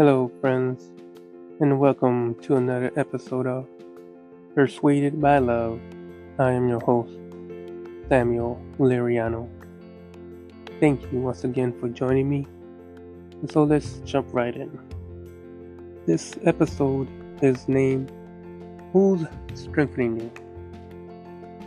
Hello, 0.00 0.32
friends, 0.40 0.92
and 1.60 1.78
welcome 1.78 2.34
to 2.36 2.56
another 2.56 2.90
episode 2.96 3.46
of 3.46 3.66
Persuaded 4.54 5.20
by 5.20 5.36
Love. 5.36 5.78
I 6.38 6.52
am 6.52 6.70
your 6.70 6.80
host, 6.80 7.12
Samuel 8.08 8.58
Liriano. 8.78 9.46
Thank 10.80 11.02
you 11.12 11.20
once 11.20 11.44
again 11.44 11.78
for 11.78 11.90
joining 11.90 12.30
me. 12.30 12.46
So 13.50 13.64
let's 13.64 13.98
jump 14.06 14.28
right 14.32 14.56
in. 14.56 14.70
This 16.06 16.34
episode 16.46 17.06
is 17.42 17.68
named 17.68 18.10
Who's 18.94 19.26
Strengthening 19.52 20.18
You? 20.18 20.30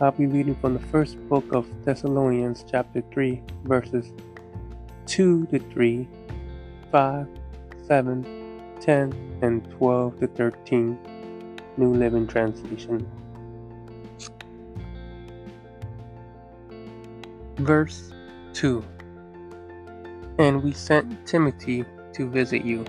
I'll 0.00 0.10
be 0.10 0.26
reading 0.26 0.56
from 0.56 0.74
the 0.74 0.84
first 0.88 1.20
book 1.28 1.52
of 1.52 1.68
Thessalonians, 1.84 2.64
chapter 2.68 3.00
3, 3.12 3.40
verses 3.62 4.12
2 5.06 5.46
to 5.52 5.60
3, 5.60 6.08
5, 6.90 7.28
7, 7.86 8.24
10, 8.80 9.38
and 9.42 9.70
12 9.72 10.20
to 10.20 10.26
13, 10.26 10.98
New 11.76 11.94
Living 11.94 12.26
Translation. 12.26 13.06
Verse 17.56 18.10
2 18.54 18.84
And 20.38 20.62
we 20.62 20.72
sent 20.72 21.26
Timothy 21.26 21.84
to 22.14 22.28
visit 22.28 22.64
you. 22.64 22.84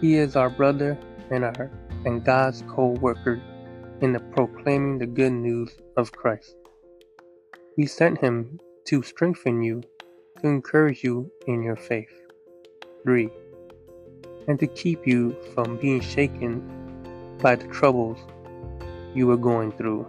He 0.00 0.16
is 0.16 0.36
our 0.36 0.50
brother 0.50 0.98
and 1.30 1.44
our 1.44 1.70
and 2.04 2.24
God's 2.24 2.64
co-worker 2.68 3.40
in 4.00 4.12
the 4.12 4.20
proclaiming 4.20 4.98
the 4.98 5.06
good 5.06 5.32
news 5.32 5.70
of 5.96 6.10
Christ. 6.12 6.56
We 7.76 7.86
sent 7.86 8.18
him 8.18 8.58
to 8.86 9.02
strengthen 9.02 9.62
you, 9.62 9.82
to 10.40 10.48
encourage 10.48 11.04
you 11.04 11.30
in 11.46 11.62
your 11.62 11.76
faith. 11.76 12.12
3. 13.04 13.30
And 14.48 14.58
to 14.58 14.66
keep 14.66 15.06
you 15.06 15.36
from 15.54 15.76
being 15.76 16.00
shaken 16.00 16.62
by 17.40 17.56
the 17.56 17.68
troubles 17.68 18.18
you 19.14 19.26
were 19.26 19.36
going 19.36 19.72
through. 19.72 20.06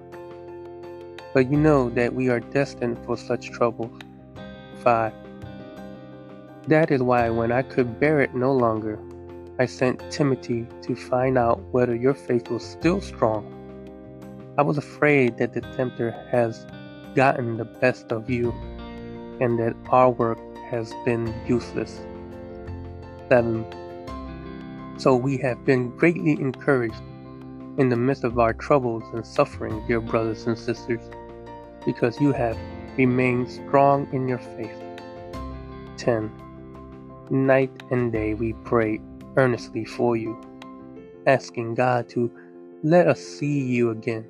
But 1.33 1.51
you 1.51 1.57
know 1.57 1.89
that 1.91 2.13
we 2.13 2.29
are 2.29 2.39
destined 2.39 3.03
for 3.05 3.15
such 3.17 3.51
troubles. 3.51 3.91
5. 4.83 5.13
That 6.67 6.91
is 6.91 7.01
why, 7.01 7.29
when 7.29 7.51
I 7.51 7.61
could 7.61 7.99
bear 7.99 8.19
it 8.21 8.35
no 8.35 8.51
longer, 8.53 8.99
I 9.59 9.65
sent 9.65 10.11
Timothy 10.11 10.67
to 10.83 10.95
find 10.95 11.37
out 11.37 11.61
whether 11.71 11.95
your 11.95 12.13
faith 12.13 12.49
was 12.49 12.63
still 12.63 13.01
strong. 13.01 13.45
I 14.57 14.63
was 14.63 14.77
afraid 14.77 15.37
that 15.37 15.53
the 15.53 15.61
tempter 15.61 16.11
has 16.31 16.65
gotten 17.15 17.57
the 17.57 17.65
best 17.65 18.11
of 18.11 18.29
you 18.29 18.51
and 19.39 19.57
that 19.59 19.75
our 19.89 20.09
work 20.09 20.39
has 20.69 20.93
been 21.05 21.33
useless. 21.47 22.01
7. 23.29 23.65
So 25.01 25.15
we 25.15 25.37
have 25.37 25.65
been 25.65 25.89
greatly 25.97 26.33
encouraged 26.33 27.01
in 27.79 27.89
the 27.89 27.95
midst 27.95 28.23
of 28.23 28.37
our 28.37 28.53
troubles 28.53 29.01
and 29.15 29.25
suffering, 29.25 29.83
dear 29.87 29.99
brothers 29.99 30.45
and 30.45 30.55
sisters, 30.55 31.01
because 31.83 32.21
you 32.21 32.31
have 32.33 32.55
remained 32.97 33.49
strong 33.49 34.07
in 34.13 34.27
your 34.27 34.37
faith. 34.37 34.77
10. 35.97 36.31
Night 37.31 37.71
and 37.89 38.11
day 38.11 38.35
we 38.35 38.53
pray 38.63 39.01
earnestly 39.37 39.85
for 39.85 40.15
you, 40.15 40.39
asking 41.25 41.73
God 41.73 42.07
to 42.09 42.29
let 42.83 43.07
us 43.07 43.19
see 43.19 43.59
you 43.59 43.89
again 43.89 44.27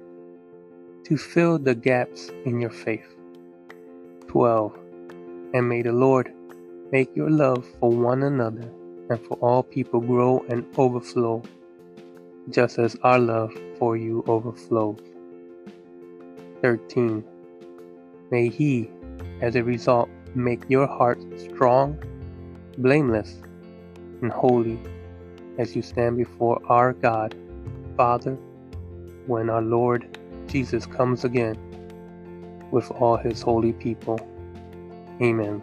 to 1.03 1.17
fill 1.17 1.59
the 1.59 1.75
gaps 1.75 2.31
in 2.45 2.61
your 2.61 2.69
faith. 2.69 3.13
12. 4.29 4.73
And 5.53 5.67
may 5.67 5.81
the 5.81 5.91
Lord 5.91 6.33
make 6.93 7.13
your 7.13 7.29
love 7.29 7.67
for 7.81 7.91
one 7.91 8.23
another 8.23 8.71
and 9.11 9.19
for 9.27 9.35
all 9.41 9.61
people 9.61 9.99
grow 9.99 10.43
and 10.47 10.65
overflow, 10.77 11.43
just 12.49 12.79
as 12.79 12.95
our 13.03 13.19
love 13.19 13.53
for 13.77 13.97
you 13.97 14.23
overflows. 14.25 14.99
13. 16.61 17.21
May 18.31 18.47
He, 18.47 18.89
as 19.41 19.57
a 19.57 19.63
result, 19.63 20.09
make 20.33 20.63
your 20.69 20.87
heart 20.87 21.19
strong, 21.37 22.01
blameless, 22.77 23.41
and 24.21 24.31
holy 24.31 24.79
as 25.57 25.75
you 25.75 25.81
stand 25.81 26.15
before 26.15 26.61
our 26.67 26.93
God, 26.93 27.35
Father, 27.97 28.37
when 29.27 29.49
our 29.49 29.61
Lord 29.61 30.17
Jesus 30.47 30.85
comes 30.85 31.25
again 31.25 31.57
with 32.71 32.89
all 32.91 33.17
his 33.17 33.41
holy 33.41 33.73
people. 33.73 34.17
Amen. 35.21 35.61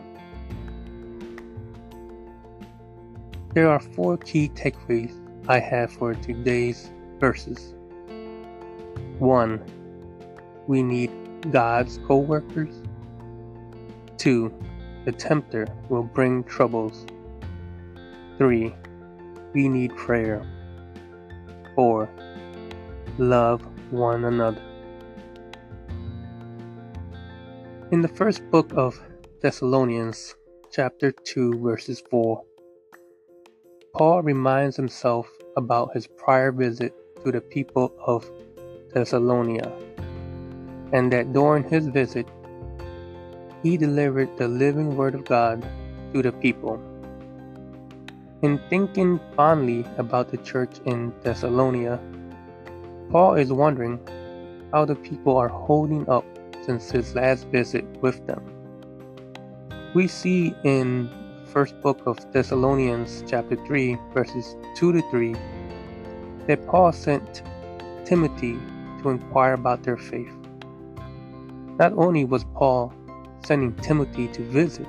There 3.58 3.68
are 3.68 3.80
four 3.80 4.16
key 4.16 4.50
takeaways 4.50 5.12
I 5.48 5.58
have 5.58 5.90
for 5.90 6.14
today's 6.14 6.92
verses. 7.18 7.74
1. 9.18 9.60
We 10.68 10.80
need 10.84 11.10
God's 11.50 11.98
co 12.06 12.18
workers. 12.18 12.80
2. 14.18 14.54
The 15.06 15.10
tempter 15.10 15.66
will 15.88 16.04
bring 16.04 16.44
troubles. 16.44 17.04
3. 18.38 18.72
We 19.54 19.68
need 19.68 19.96
prayer. 19.96 20.40
4. 21.74 22.08
Love 23.18 23.60
one 23.90 24.24
another. 24.24 24.62
In 27.90 28.02
the 28.02 28.14
first 28.14 28.48
book 28.52 28.72
of 28.76 29.02
Thessalonians, 29.40 30.36
chapter 30.70 31.10
2, 31.10 31.58
verses 31.58 32.00
4, 32.08 32.44
Paul 33.98 34.22
reminds 34.22 34.76
himself 34.76 35.28
about 35.56 35.92
his 35.92 36.06
prior 36.06 36.52
visit 36.52 36.94
to 37.24 37.32
the 37.32 37.40
people 37.40 37.92
of 38.06 38.30
Thessalonia, 38.94 39.72
and 40.92 41.12
that 41.12 41.32
during 41.32 41.64
his 41.64 41.88
visit, 41.88 42.28
he 43.64 43.76
delivered 43.76 44.30
the 44.36 44.46
living 44.46 44.96
word 44.96 45.16
of 45.16 45.24
God 45.24 45.66
to 46.14 46.22
the 46.22 46.30
people. 46.30 46.80
In 48.42 48.60
thinking 48.70 49.18
fondly 49.34 49.84
about 49.96 50.30
the 50.30 50.38
church 50.38 50.78
in 50.84 51.12
Thessalonia, 51.24 51.98
Paul 53.10 53.34
is 53.34 53.52
wondering 53.52 53.98
how 54.72 54.84
the 54.84 54.94
people 54.94 55.36
are 55.36 55.48
holding 55.48 56.08
up 56.08 56.24
since 56.62 56.88
his 56.88 57.16
last 57.16 57.48
visit 57.48 57.84
with 58.00 58.24
them. 58.28 58.44
We 59.92 60.06
see 60.06 60.54
in 60.62 61.10
first 61.48 61.80
book 61.80 62.02
of 62.04 62.18
Thessalonians 62.32 63.24
chapter 63.26 63.56
3 63.64 63.96
verses 64.12 64.54
2 64.76 64.92
to 64.92 65.10
3 65.10 65.34
that 66.46 66.66
Paul 66.66 66.92
sent 66.92 67.42
Timothy 68.04 68.58
to 69.02 69.08
inquire 69.08 69.54
about 69.54 69.82
their 69.82 69.96
faith. 69.96 70.32
Not 71.78 71.94
only 71.94 72.24
was 72.24 72.44
Paul 72.54 72.92
sending 73.46 73.74
Timothy 73.76 74.28
to 74.28 74.42
visit, 74.42 74.86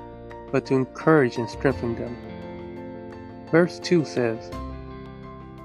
but 0.51 0.65
to 0.65 0.73
encourage 0.73 1.37
and 1.37 1.49
strengthen 1.49 1.95
them. 1.95 2.17
Verse 3.51 3.79
2 3.79 4.03
says, 4.03 4.51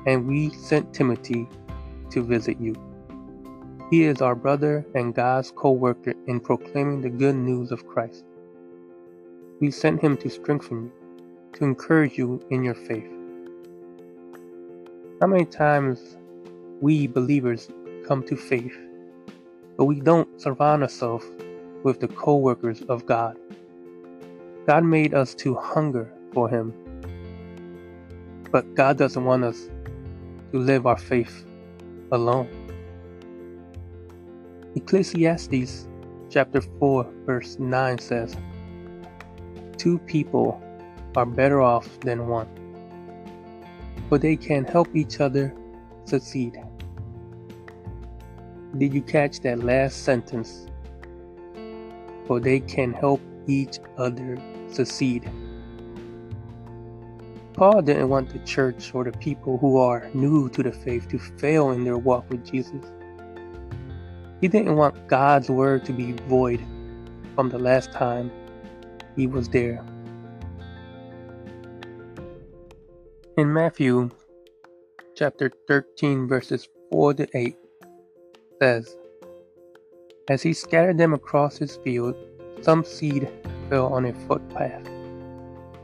And 0.07 0.29
we 0.29 0.51
sent 0.51 0.95
Timothy 0.95 1.49
to 2.11 2.23
visit 2.23 2.61
you. 2.61 2.75
He 3.91 4.05
is 4.05 4.23
our 4.23 4.37
brother 4.37 4.87
and 4.95 5.15
God's 5.15 5.51
co 5.51 5.73
worker 5.73 6.15
in 6.29 6.39
proclaiming 6.39 7.01
the 7.01 7.11
good 7.11 7.35
news 7.35 7.73
of 7.73 7.87
Christ. 7.87 8.25
We 9.65 9.71
sent 9.71 10.03
him 10.03 10.19
to 10.19 10.29
strengthen 10.29 10.79
you, 10.85 10.93
to 11.55 11.65
encourage 11.65 12.19
you 12.19 12.39
in 12.51 12.65
your 12.65 12.75
faith. 12.75 13.09
How 15.23 15.27
many 15.27 15.47
times 15.47 16.19
we 16.83 17.07
believers 17.07 17.71
come 18.07 18.23
to 18.25 18.37
faith, 18.37 18.77
but 19.79 19.87
we 19.87 20.01
don't 20.01 20.29
surround 20.39 20.83
ourselves 20.83 21.25
with 21.83 22.01
the 22.01 22.09
co 22.09 22.37
workers 22.37 22.83
of 22.91 23.07
God? 23.07 23.39
God 24.67 24.85
made 24.85 25.15
us 25.15 25.35
to 25.37 25.55
hunger 25.55 26.13
for 26.35 26.47
Him, 26.47 26.75
but 28.51 28.75
God 28.75 28.99
doesn't 28.99 29.25
want 29.25 29.45
us 29.45 29.71
to 30.53 30.59
live 30.59 30.87
our 30.87 30.99
faith 30.99 31.47
alone. 32.13 32.51
Ecclesiastes 34.77 35.89
chapter 36.29 36.61
4 36.61 37.07
verse 37.25 37.59
9 37.59 37.99
says, 37.99 38.37
Two 39.85 39.99
people 39.99 40.63
are 41.15 41.27
better 41.27 41.61
off 41.61 42.01
than 42.01 42.27
one, 42.27 42.49
for 44.09 44.17
they 44.17 44.35
can 44.35 44.65
help 44.65 44.89
each 44.97 45.21
other 45.21 45.55
succeed. 46.07 46.59
Did 48.79 48.95
you 48.95 49.03
catch 49.03 49.41
that 49.41 49.63
last 49.63 50.03
sentence? 50.03 50.69
For 52.27 52.41
they 52.41 52.61
can 52.61 52.95
help 52.95 53.21
each 53.47 53.79
other 53.99 54.39
succeed. 54.69 55.31
Paul 57.53 57.83
didn't 57.83 58.09
want 58.09 58.31
the 58.31 58.39
church 58.39 58.95
or 58.95 59.05
the 59.05 59.13
people 59.13 59.59
who 59.59 59.77
are 59.77 60.09
new 60.15 60.49
to 60.49 60.63
the 60.63 60.73
faith 60.73 61.09
to 61.09 61.19
fail 61.19 61.73
in 61.73 61.85
their 61.85 61.99
walk 61.99 62.25
with 62.31 62.51
Jesus. 62.51 62.87
He 64.41 64.49
didn't 64.49 64.77
want 64.77 65.09
God's 65.09 65.51
word 65.51 65.85
to 65.85 65.93
be 65.93 66.13
void 66.27 66.63
from 67.35 67.51
the 67.51 67.59
last 67.59 67.93
time 67.93 68.31
he 69.17 69.27
was 69.27 69.49
there. 69.49 69.85
In 73.37 73.53
Matthew 73.53 74.11
chapter 75.17 75.51
13, 75.69 76.29
verses 76.29 76.69
4 76.91 77.15
to 77.15 77.29
8, 77.35 77.57
says, 78.61 78.97
As 80.29 80.43
he 80.43 80.53
scattered 80.53 80.99
them 80.99 81.13
across 81.13 81.59
his 81.59 81.77
field, 81.79 82.17
some 82.63 82.85
seed 82.85 83.29
fell 83.69 83.93
on 83.93 84.07
a 84.07 84.15
footpath, 84.27 84.87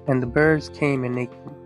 and 0.07 0.23
the 0.23 0.27
birds 0.27 0.69
came 0.71 1.05
and 1.05 1.19
ate 1.19 1.31
them. 1.31 1.57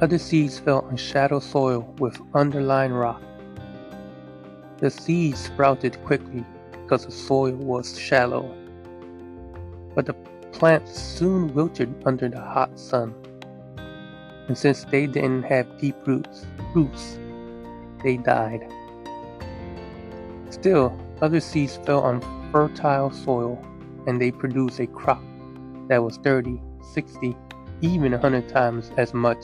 Other 0.00 0.18
seeds 0.18 0.58
fell 0.58 0.80
on 0.80 0.96
shallow 0.96 1.40
soil 1.40 1.94
with 1.98 2.20
underlying 2.34 2.92
rock. 2.92 3.22
The 4.78 4.90
seeds 4.90 5.38
sprouted 5.38 6.04
quickly 6.04 6.44
because 6.72 7.06
the 7.06 7.12
soil 7.12 7.52
was 7.52 7.98
shallow, 7.98 8.54
but 9.94 10.06
the 10.06 10.14
plants 10.52 10.98
soon 10.98 11.52
wilted 11.54 11.94
under 12.04 12.28
the 12.28 12.40
hot 12.40 12.78
sun. 12.78 13.14
And 14.48 14.56
since 14.56 14.84
they 14.84 15.06
didn't 15.06 15.44
have 15.44 15.78
deep 15.80 15.96
roots, 16.06 16.46
roots, 16.74 17.18
they 18.02 18.16
died. 18.18 18.70
Still, 20.50 20.96
other 21.20 21.40
seeds 21.40 21.78
fell 21.84 22.00
on 22.00 22.20
fertile 22.52 23.10
soil 23.10 23.64
and 24.06 24.20
they 24.20 24.30
produced 24.30 24.78
a 24.80 24.86
crop 24.86 25.22
that 25.88 26.02
was 26.02 26.18
30, 26.18 26.60
60, 26.92 27.36
even 27.80 28.12
100 28.12 28.48
times 28.48 28.90
as 28.96 29.14
much 29.14 29.38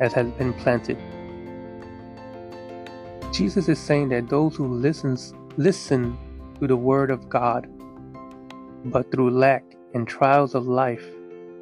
as 0.00 0.12
has 0.12 0.30
been 0.32 0.52
planted. 0.54 0.98
Jesus 3.32 3.68
is 3.68 3.78
saying 3.78 4.08
that 4.08 4.28
those 4.28 4.56
who 4.56 4.66
listens, 4.66 5.34
listen 5.56 6.18
to 6.60 6.66
the 6.66 6.76
word 6.76 7.10
of 7.10 7.28
God, 7.28 7.68
but 8.84 9.10
through 9.10 9.30
lack 9.30 9.64
and 9.94 10.06
trials 10.06 10.54
of 10.54 10.66
life, 10.66 11.04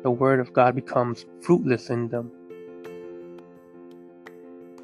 the 0.02 0.10
word 0.10 0.40
of 0.40 0.52
God 0.52 0.74
becomes 0.74 1.26
fruitless 1.40 1.90
in 1.90 2.08
them. 2.08 2.30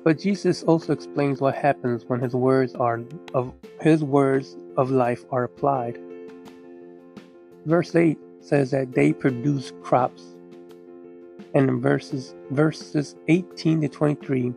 But 0.04 0.18
Jesus 0.18 0.64
also 0.64 0.92
explains 0.92 1.40
what 1.40 1.54
happens 1.54 2.04
when 2.06 2.20
his 2.20 2.34
words 2.34 2.74
are 2.74 3.00
of 3.34 3.52
his 3.80 4.02
words 4.02 4.56
of 4.76 4.90
life 4.90 5.24
are 5.30 5.44
applied. 5.44 6.00
Verse 7.66 7.94
8 7.94 8.18
says 8.40 8.72
that 8.72 8.92
they 8.92 9.12
produce 9.12 9.72
crops. 9.82 10.34
And 11.54 11.68
in 11.68 11.80
verses 11.80 12.34
verses 12.50 13.14
18 13.28 13.82
to 13.82 13.88
23, 13.88 14.52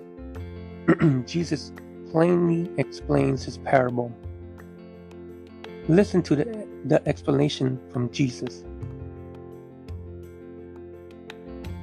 Jesus 1.25 1.71
plainly 2.11 2.71
explains 2.77 3.43
his 3.43 3.57
parable. 3.59 4.11
Listen 5.87 6.23
to 6.23 6.35
the, 6.35 6.67
the 6.85 7.07
explanation 7.07 7.79
from 7.91 8.09
Jesus. 8.09 8.63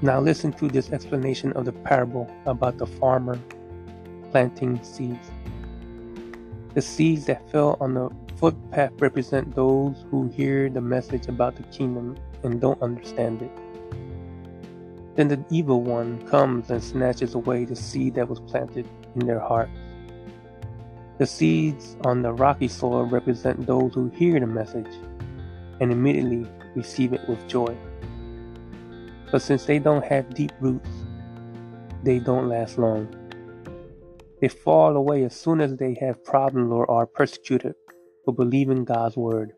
Now 0.01 0.19
listen 0.21 0.53
to 0.55 0.67
this 0.67 0.91
explanation 0.91 1.53
of 1.53 1.67
the 1.67 1.73
parable 1.73 2.29
about 2.45 2.79
the 2.79 2.87
farmer 2.87 3.39
planting 4.33 4.83
seeds. 4.83 5.31
The 6.75 6.83
seeds 6.83 7.27
that 7.27 7.49
fell 7.53 7.77
on 7.81 7.95
the 7.95 8.11
footpath 8.39 8.91
represent 8.99 9.55
those 9.55 10.05
who 10.11 10.27
hear 10.31 10.69
the 10.69 10.81
message 10.81 11.29
about 11.29 11.55
the 11.55 11.63
kingdom 11.65 12.17
and 12.43 12.61
don't 12.61 12.83
understand 12.83 13.43
it. 13.43 13.53
Then 15.15 15.29
the 15.29 15.45
evil 15.49 15.81
one 15.81 16.27
comes 16.27 16.71
and 16.71 16.83
snatches 16.83 17.37
away 17.37 17.67
the 17.67 17.77
seed 17.77 18.15
that 18.15 18.29
was 18.29 18.41
planted 18.41 18.89
in 19.15 19.29
their 19.29 19.39
hearts. 19.39 19.71
The 21.23 21.29
seeds 21.29 21.97
on 22.05 22.23
the 22.23 22.33
rocky 22.33 22.67
soil 22.67 23.05
represent 23.05 23.65
those 23.65 23.95
who 23.95 24.09
hear 24.09 24.41
the 24.41 24.47
message 24.49 24.93
and 25.79 25.93
immediately 25.93 26.49
receive 26.75 27.13
it 27.13 27.21
with 27.29 27.47
joy. 27.47 27.77
But 29.31 29.41
since 29.41 29.65
they 29.65 29.79
don't 29.79 30.05
have 30.05 30.35
deep 30.35 30.51
roots, 30.59 30.91
they 32.03 32.19
don't 32.19 32.49
last 32.49 32.77
long. 32.77 33.07
They 34.41 34.49
fall 34.49 34.97
away 34.97 35.23
as 35.23 35.33
soon 35.33 35.61
as 35.61 35.77
they 35.77 35.95
have 36.01 36.25
problems 36.25 36.73
or 36.73 36.91
are 36.91 37.07
persecuted 37.07 37.77
for 38.25 38.35
believing 38.35 38.85
God's 38.85 39.17
word. 39.17 39.53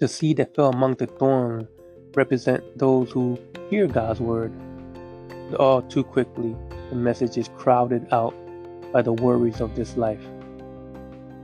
The 0.00 0.08
seed 0.08 0.38
that 0.38 0.52
fell 0.56 0.70
among 0.70 0.96
the 0.96 1.06
thorns 1.06 1.68
represent 2.16 2.76
those 2.76 3.12
who 3.12 3.38
hear 3.70 3.86
God's 3.86 4.18
word. 4.18 4.52
But 5.48 5.60
all 5.60 5.82
too 5.82 6.02
quickly, 6.02 6.56
the 6.90 6.96
message 6.96 7.38
is 7.38 7.50
crowded 7.56 8.08
out 8.10 8.34
by 8.92 9.02
the 9.02 9.12
worries 9.12 9.60
of 9.60 9.74
this 9.74 9.96
life 9.96 10.24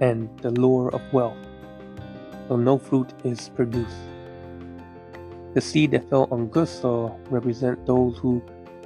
and 0.00 0.28
the 0.40 0.50
lure 0.50 0.94
of 0.94 1.00
wealth, 1.12 1.36
so 2.48 2.56
no 2.56 2.78
fruit 2.78 3.12
is 3.24 3.48
produced. 3.50 3.96
The 5.54 5.60
seed 5.60 5.92
that 5.92 6.08
fell 6.10 6.26
on 6.30 6.48
good 6.48 6.68
soil 6.68 7.18
represent 7.30 7.86
those 7.86 8.18
who 8.18 8.42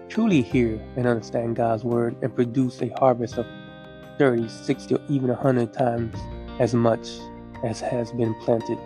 truly 0.08 0.42
hear 0.42 0.80
and 0.96 1.06
understand 1.06 1.56
God's 1.56 1.84
word 1.84 2.16
and 2.22 2.34
produce 2.34 2.82
a 2.82 2.88
harvest 2.98 3.38
of 3.38 3.46
30, 4.18 4.48
60, 4.48 4.94
or 4.94 5.00
even 5.08 5.28
100 5.28 5.72
times 5.72 6.14
as 6.58 6.74
much 6.74 7.08
as 7.64 7.80
has 7.80 8.12
been 8.12 8.34
planted. 8.42 8.78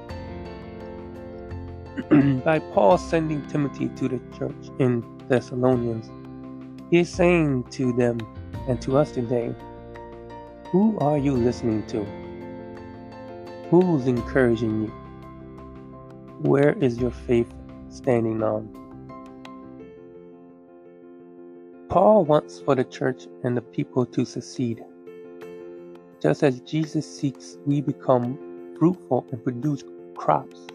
By 2.45 2.59
Paul 2.59 2.99
sending 2.99 3.45
Timothy 3.49 3.89
to 3.89 4.09
the 4.09 4.21
church 4.37 4.71
in 4.79 5.05
Thessalonians, 5.29 6.11
he 6.91 7.01
is 7.01 7.09
saying 7.09 7.65
to 7.71 7.93
them 7.95 8.19
and 8.69 8.81
to 8.83 8.99
us 8.99 9.13
today, 9.13 9.55
who 10.71 10.99
are 10.99 11.19
you 11.19 11.33
listening 11.33 11.87
to? 11.89 12.05
Who's 13.71 14.07
encouraging 14.07 14.83
you? 14.83 14.89
Where 16.43 16.73
is 16.73 16.99
your 16.99 17.11
faith 17.11 17.53
standing 17.93 18.43
on. 18.43 18.69
Paul 21.89 22.25
wants 22.25 22.61
for 22.61 22.75
the 22.75 22.85
church 22.85 23.27
and 23.45 23.57
the 23.57 23.61
people 23.61 24.07
to 24.07 24.25
succeed. 24.25 24.83
Just 26.21 26.43
as 26.43 26.61
Jesus 26.61 27.07
seeks 27.07 27.59
we 27.67 27.81
become 27.83 28.39
fruitful 28.79 29.27
and 29.31 29.43
produce 29.45 29.85
crops, 30.17 30.67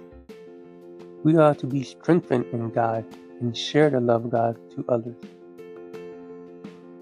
we 1.23 1.35
are 1.37 1.55
to 1.55 1.65
be 1.65 1.83
strengthened 1.83 2.45
in 2.53 2.69
God 2.69 3.03
and 3.41 3.57
share 3.57 3.89
the 3.89 3.99
love 3.99 4.25
of 4.25 4.31
God 4.31 4.57
to 4.75 4.85
others. 4.87 5.15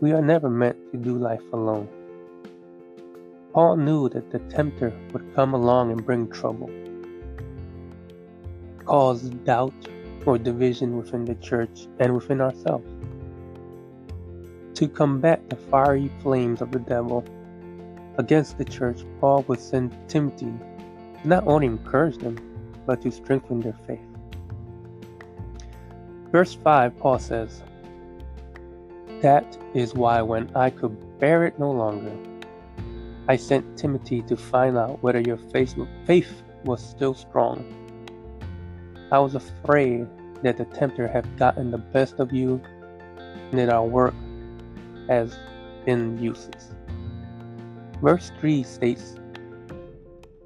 We 0.06 0.12
are 0.12 0.22
never 0.22 0.52
meant 0.52 0.78
to 0.92 1.00
do 1.00 1.18
life 1.18 1.42
alone. 1.52 1.90
Paul 3.54 3.78
knew 3.78 4.08
that 4.10 4.30
the 4.30 4.38
tempter 4.38 4.94
would 5.12 5.34
come 5.34 5.56
along 5.56 5.92
and 5.92 6.06
bring 6.06 6.30
trouble, 6.30 6.70
cause 8.86 9.32
doubt, 9.50 9.74
or 10.28 10.38
division 10.38 10.96
within 10.96 11.26
the 11.26 11.34
church 11.34 11.88
and 11.98 12.14
within 12.14 12.40
ourselves. 12.40 12.86
To 14.76 14.88
combat 14.88 15.50
the 15.50 15.56
fiery 15.56 16.12
flames 16.22 16.62
of 16.62 16.70
the 16.70 16.78
devil 16.78 17.26
against 18.20 18.60
the 18.60 18.66
church, 18.66 19.02
Paul 19.20 19.44
would 19.48 19.60
send 19.60 19.98
Timothy 20.08 20.54
to 21.24 21.28
not 21.28 21.48
only 21.48 21.66
encourage 21.66 22.20
them, 22.20 22.38
but 22.86 23.02
to 23.02 23.10
strengthen 23.10 23.60
their 23.60 23.80
faith. 23.88 24.06
Verse 26.32 26.54
5, 26.54 26.96
Paul 27.00 27.18
says, 27.18 27.64
That 29.22 29.58
is 29.74 29.94
why 29.94 30.22
when 30.22 30.50
I 30.56 30.70
could 30.70 31.20
bear 31.20 31.46
it 31.46 31.58
no 31.58 31.72
longer, 31.72 32.16
I 33.28 33.36
sent 33.36 33.78
Timothy 33.78 34.22
to 34.24 34.38
find 34.38 34.78
out 34.78 35.02
whether 35.02 35.22
your 35.22 35.38
faith 35.38 35.76
was 36.64 36.82
still 36.82 37.14
strong 37.14 37.64
I 39.12 39.20
was 39.20 39.36
afraid 39.36 40.08
that 40.42 40.58
the 40.58 40.66
tempter 40.66 41.08
had 41.08 41.38
gotten 41.38 41.70
the 41.70 41.78
best 41.78 42.20
of 42.20 42.34
you 42.34 42.60
and 43.18 43.60
that 43.60 43.70
our 43.70 43.86
work 43.86 44.16
has 45.08 45.38
been 45.86 46.18
useless. 46.18 46.74
Verse 48.02 48.32
3 48.40 48.64
states, 48.64 49.16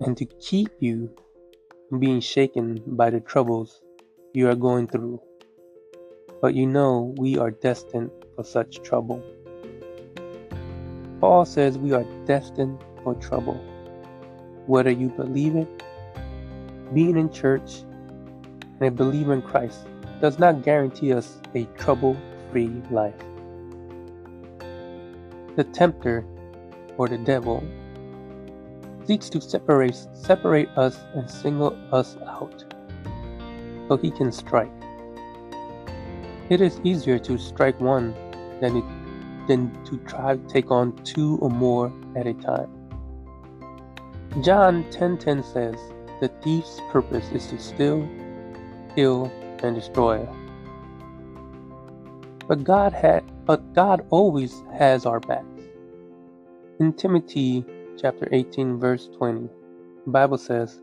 And 0.02 0.16
to 0.18 0.26
keep 0.26 0.70
you 0.80 1.10
from 1.90 2.00
being 2.00 2.20
shaken 2.20 2.84
by 2.86 3.10
the 3.10 3.22
troubles 3.22 3.82
you 4.34 4.50
are 4.50 4.56
going 4.56 4.88
through. 4.88 5.22
But 6.42 6.54
you 6.54 6.68
know 6.68 7.16
we 7.18 7.38
are 7.38 7.52
destined 7.52 8.12
for 8.40 8.46
such 8.46 8.82
trouble. 8.84 9.22
Paul 11.20 11.44
says 11.44 11.78
we 11.78 11.92
are 11.92 12.06
destined 12.26 12.82
for 13.04 13.14
trouble. 13.16 13.56
Whether 14.66 14.92
you 14.92 15.10
believe 15.10 15.58
it, 15.58 15.68
being 16.94 17.18
in 17.18 17.30
church, 17.34 17.84
and 18.80 18.88
a 18.88 18.92
believer 18.92 19.34
in 19.34 19.42
Christ 19.42 19.88
does 20.22 20.40
not 20.40 20.64
guarantee 20.64 21.12
us 21.12 21.42
a 21.54 21.66
trouble 21.78 22.16
free 22.50 22.82
life. 22.92 23.20
The 25.58 25.66
tempter, 25.74 26.24
or 26.98 27.10
the 27.10 27.18
devil, 27.18 27.62
seeks 29.06 29.30
to 29.32 29.42
separate, 29.42 29.98
separate 30.14 30.70
us 30.78 30.98
and 31.14 31.30
single 31.30 31.78
us 31.92 32.16
out 32.26 32.64
so 33.90 33.98
he 33.98 34.10
can 34.10 34.32
strike. 34.32 34.72
It 36.50 36.62
is 36.62 36.80
easier 36.86 37.20
to 37.20 37.38
strike 37.38 37.78
one 37.82 38.16
than, 38.62 38.78
it, 38.78 38.86
than 39.48 39.72
to 39.86 39.98
try 40.00 40.36
to 40.36 40.48
take 40.48 40.72
on 40.72 40.94
two 41.04 41.38
or 41.42 41.50
more 41.50 41.92
at 42.16 42.28
a 42.28 42.34
time. 42.34 42.70
John 44.42 44.84
10:10 44.92 45.44
says, 45.44 45.76
"The 46.22 46.28
thief's 46.42 46.80
purpose 46.92 47.32
is 47.32 47.48
to 47.48 47.58
steal, 47.58 48.08
kill, 48.96 49.32
and 49.64 49.76
destroy. 49.76 50.28
But 52.48 52.64
God 52.64 52.94
had 52.94 53.24
but 53.46 53.74
God 53.74 54.06
always 54.12 54.64
has 54.74 55.06
our 55.06 55.20
backs. 55.20 55.64
In 56.80 56.94
Timothy 56.94 57.66
chapter 57.98 58.28
18 58.32 58.80
verse 58.80 59.10
20, 59.18 59.50
the 60.06 60.12
Bible 60.12 60.38
says, 60.38 60.80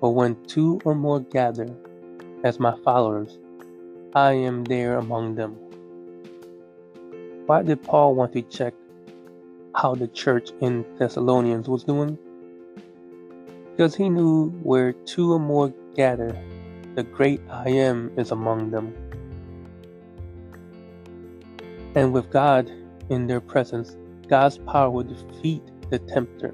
"But 0.00 0.10
when 0.10 0.36
two 0.46 0.80
or 0.84 0.94
more 0.94 1.20
gather 1.20 1.68
as 2.42 2.58
my 2.58 2.74
followers, 2.84 3.38
I 4.14 4.32
am 4.32 4.64
there 4.64 4.96
among 4.96 5.34
them." 5.34 5.56
Why 7.48 7.62
did 7.62 7.82
Paul 7.82 8.14
want 8.14 8.34
to 8.34 8.42
check 8.42 8.74
how 9.74 9.94
the 9.94 10.06
church 10.06 10.50
in 10.60 10.84
Thessalonians 10.98 11.66
was 11.66 11.82
doing? 11.82 12.18
Because 13.70 13.94
he 13.94 14.10
knew 14.10 14.50
where 14.62 14.92
two 14.92 15.32
or 15.32 15.38
more 15.38 15.72
gather, 15.96 16.36
the 16.94 17.04
great 17.04 17.40
I 17.48 17.70
am 17.70 18.12
is 18.18 18.32
among 18.32 18.70
them. 18.70 18.92
And 21.94 22.12
with 22.12 22.28
God 22.28 22.70
in 23.08 23.26
their 23.26 23.40
presence, 23.40 23.96
God's 24.28 24.58
power 24.58 24.90
will 24.90 25.04
defeat 25.04 25.62
the 25.88 26.00
tempter. 26.00 26.52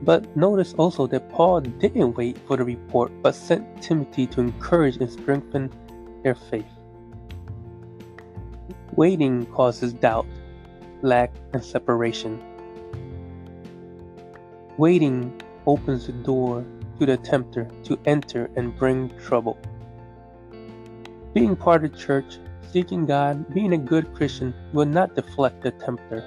But 0.00 0.34
notice 0.34 0.72
also 0.78 1.06
that 1.08 1.28
Paul 1.28 1.60
didn't 1.60 2.14
wait 2.14 2.38
for 2.48 2.56
the 2.56 2.64
report, 2.64 3.12
but 3.20 3.34
sent 3.34 3.82
Timothy 3.82 4.26
to 4.28 4.40
encourage 4.40 4.96
and 4.96 5.12
strengthen 5.12 5.70
their 6.22 6.34
faith. 6.34 6.64
Waiting 8.96 9.46
causes 9.46 9.94
doubt, 9.94 10.26
lack, 11.00 11.32
and 11.54 11.64
separation. 11.64 12.42
Waiting 14.76 15.32
opens 15.66 16.06
the 16.06 16.12
door 16.12 16.64
to 16.98 17.06
the 17.06 17.16
tempter 17.16 17.68
to 17.84 17.98
enter 18.04 18.50
and 18.56 18.76
bring 18.76 19.10
trouble. 19.18 19.56
Being 21.32 21.56
part 21.56 21.84
of 21.84 21.96
church, 21.96 22.38
seeking 22.70 23.06
God, 23.06 23.54
being 23.54 23.72
a 23.72 23.78
good 23.78 24.12
Christian 24.14 24.52
will 24.74 24.86
not 24.86 25.14
deflect 25.14 25.62
the 25.62 25.70
tempter. 25.70 26.22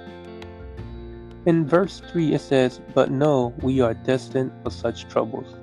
In 1.46 1.64
verse 1.66 2.02
3 2.10 2.34
it 2.34 2.40
says, 2.40 2.80
But 2.94 3.12
no, 3.12 3.54
we 3.62 3.80
are 3.80 3.94
destined 3.94 4.50
for 4.64 4.70
such 4.70 5.08
troubles. 5.08 5.54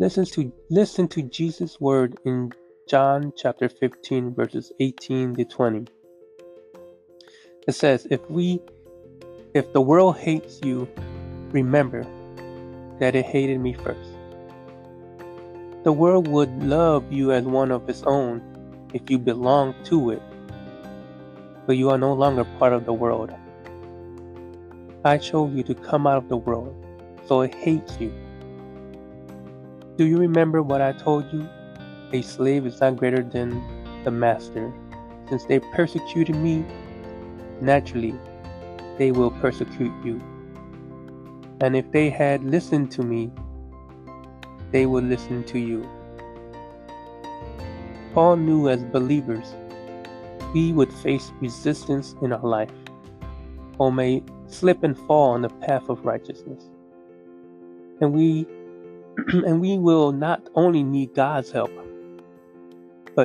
Listen 0.00 0.24
to 0.24 0.52
listen 0.70 1.06
to 1.08 1.22
Jesus' 1.22 1.80
word 1.80 2.18
in 2.24 2.52
John 2.86 3.32
chapter 3.34 3.70
15 3.70 4.34
verses 4.34 4.70
18 4.78 5.36
to 5.36 5.44
20. 5.46 5.86
It 7.66 7.72
says, 7.72 8.06
If 8.10 8.20
we 8.28 8.60
if 9.54 9.72
the 9.72 9.80
world 9.80 10.18
hates 10.18 10.60
you, 10.62 10.86
remember 11.50 12.04
that 12.98 13.14
it 13.14 13.24
hated 13.24 13.60
me 13.60 13.72
first. 13.72 14.10
The 15.84 15.92
world 15.92 16.28
would 16.28 16.62
love 16.62 17.10
you 17.10 17.32
as 17.32 17.44
one 17.44 17.70
of 17.70 17.88
its 17.88 18.02
own 18.02 18.42
if 18.92 19.08
you 19.08 19.18
belong 19.18 19.74
to 19.84 20.10
it, 20.10 20.22
but 21.66 21.78
you 21.78 21.88
are 21.88 21.98
no 21.98 22.12
longer 22.12 22.44
part 22.58 22.74
of 22.74 22.84
the 22.84 22.92
world. 22.92 23.32
I 25.06 25.16
chose 25.16 25.54
you 25.54 25.62
to 25.62 25.74
come 25.74 26.06
out 26.06 26.18
of 26.18 26.28
the 26.28 26.36
world, 26.36 26.76
so 27.24 27.40
it 27.40 27.54
hates 27.54 27.98
you. 27.98 28.12
Do 29.96 30.04
you 30.04 30.18
remember 30.18 30.62
what 30.62 30.82
I 30.82 30.92
told 30.92 31.32
you? 31.32 31.48
A 32.14 32.22
slave 32.22 32.64
is 32.64 32.80
not 32.80 32.96
greater 32.96 33.24
than 33.24 33.60
the 34.04 34.10
master. 34.12 34.72
Since 35.28 35.46
they 35.46 35.58
persecuted 35.58 36.36
me, 36.36 36.64
naturally 37.60 38.14
they 38.98 39.10
will 39.10 39.32
persecute 39.32 39.92
you. 40.04 40.22
And 41.60 41.74
if 41.74 41.90
they 41.90 42.10
had 42.10 42.44
listened 42.44 42.92
to 42.92 43.02
me, 43.02 43.32
they 44.70 44.86
would 44.86 45.02
listen 45.02 45.42
to 45.42 45.58
you. 45.58 45.84
Paul 48.12 48.36
knew 48.36 48.68
as 48.68 48.84
believers 48.84 49.52
we 50.54 50.72
would 50.72 50.92
face 50.92 51.32
resistance 51.40 52.14
in 52.22 52.32
our 52.32 52.46
life, 52.46 52.70
or 53.78 53.90
may 53.90 54.22
slip 54.46 54.84
and 54.84 54.96
fall 54.96 55.30
on 55.30 55.42
the 55.42 55.48
path 55.48 55.88
of 55.88 56.04
righteousness. 56.04 56.62
And 58.00 58.12
we 58.12 58.46
and 59.32 59.60
we 59.60 59.78
will 59.78 60.12
not 60.12 60.48
only 60.54 60.84
need 60.84 61.12
God's 61.12 61.50
help, 61.50 61.72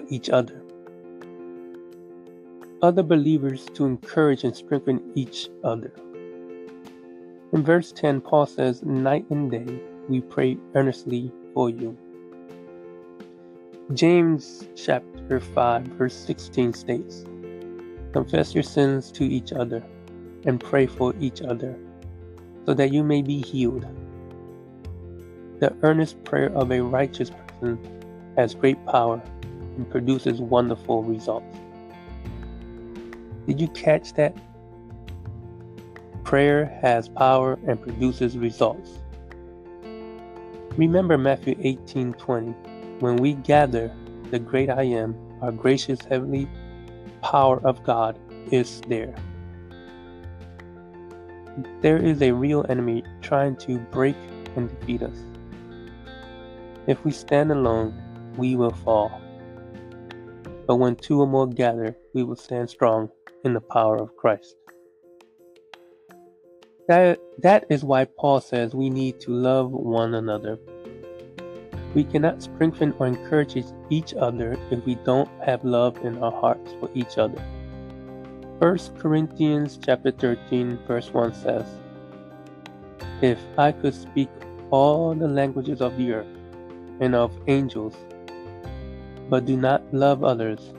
each 0.09 0.29
other. 0.29 0.61
Other 2.81 3.03
believers 3.03 3.65
to 3.73 3.85
encourage 3.85 4.43
and 4.43 4.55
strengthen 4.55 5.11
each 5.15 5.49
other. 5.63 5.91
In 7.51 7.63
verse 7.63 7.91
10, 7.91 8.21
Paul 8.21 8.45
says, 8.45 8.83
Night 8.83 9.25
and 9.29 9.51
day 9.51 9.81
we 10.07 10.21
pray 10.21 10.57
earnestly 10.75 11.31
for 11.53 11.69
you. 11.69 11.97
James 13.93 14.67
chapter 14.75 15.39
5, 15.39 15.83
verse 15.83 16.15
16 16.15 16.73
states, 16.73 17.25
Confess 18.13 18.53
your 18.53 18.63
sins 18.63 19.11
to 19.11 19.23
each 19.23 19.51
other 19.51 19.83
and 20.45 20.59
pray 20.59 20.85
for 20.85 21.13
each 21.19 21.41
other 21.41 21.75
so 22.65 22.73
that 22.73 22.93
you 22.93 23.03
may 23.03 23.21
be 23.21 23.41
healed. 23.41 23.85
The 25.59 25.75
earnest 25.81 26.23
prayer 26.23 26.51
of 26.55 26.71
a 26.71 26.81
righteous 26.81 27.31
person 27.31 27.79
has 28.37 28.53
great 28.55 28.83
power 28.85 29.21
and 29.79 29.89
produces 29.89 30.41
wonderful 30.41 31.03
results. 31.03 31.57
Did 33.47 33.61
you 33.61 33.69
catch 33.69 34.13
that? 34.15 34.35
Prayer 36.25 36.65
has 36.81 37.07
power 37.07 37.57
and 37.65 37.81
produces 37.81 38.37
results. 38.37 38.99
Remember 40.75 41.17
Matthew 41.17 41.55
18:20. 41.59 42.53
When 42.99 43.15
we 43.15 43.35
gather, 43.35 43.89
the 44.31 44.39
great 44.39 44.69
I 44.69 44.83
am, 44.83 45.15
our 45.41 45.53
gracious 45.53 46.03
heavenly 46.03 46.49
power 47.21 47.61
of 47.63 47.81
God 47.83 48.19
is 48.51 48.81
there. 48.89 49.15
There 51.79 51.97
is 51.97 52.21
a 52.21 52.33
real 52.33 52.65
enemy 52.67 53.03
trying 53.21 53.55
to 53.67 53.79
break 53.91 54.17
and 54.57 54.69
defeat 54.69 55.03
us. 55.03 55.17
If 56.85 57.05
we 57.05 57.11
stand 57.11 57.51
alone, 57.51 57.93
we 58.35 58.57
will 58.57 58.75
fall. 58.85 59.21
But 60.69 60.75
when 60.75 60.97
two 60.97 61.19
or 61.19 61.25
more 61.25 61.47
gather, 61.47 61.97
we 62.13 62.21
will 62.21 62.35
stand 62.35 62.69
strong 62.69 63.09
in 63.43 63.55
the 63.55 63.59
power 63.59 63.97
of 63.97 64.15
Christ. 64.15 64.55
That, 66.87 67.17
that 67.39 67.65
is 67.71 67.83
why 67.83 68.05
Paul 68.05 68.39
says 68.39 68.75
we 68.75 68.91
need 68.91 69.19
to 69.21 69.31
love 69.31 69.71
one 69.71 70.13
another. 70.13 70.59
We 71.95 72.03
cannot 72.03 72.43
strengthen 72.43 72.93
or 72.99 73.07
encourage 73.07 73.57
each 73.89 74.13
other 74.13 74.59
if 74.69 74.85
we 74.85 74.93
don't 74.93 75.27
have 75.43 75.65
love 75.65 75.97
in 76.05 76.21
our 76.21 76.31
hearts 76.31 76.71
for 76.79 76.87
each 76.93 77.17
other. 77.17 77.41
1 78.59 78.77
Corinthians 78.99 79.79
chapter 79.83 80.11
13 80.11 80.77
verse 80.87 81.11
1 81.11 81.33
says, 81.33 81.65
If 83.23 83.39
I 83.57 83.71
could 83.71 83.95
speak 83.95 84.29
all 84.69 85.15
the 85.15 85.27
languages 85.27 85.81
of 85.81 85.97
the 85.97 86.13
earth 86.13 86.37
and 86.99 87.15
of 87.15 87.35
angels, 87.47 87.95
but 89.29 89.45
do 89.45 89.55
not 89.55 89.81
love 89.93 90.23
others, 90.23 90.73